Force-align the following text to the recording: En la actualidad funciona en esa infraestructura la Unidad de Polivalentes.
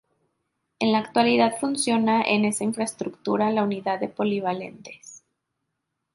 En 0.79 0.93
la 0.93 0.97
actualidad 0.97 1.59
funciona 1.59 2.23
en 2.23 2.43
esa 2.43 2.63
infraestructura 2.63 3.51
la 3.51 3.61
Unidad 3.63 3.99
de 3.99 4.07
Polivalentes. 4.07 5.21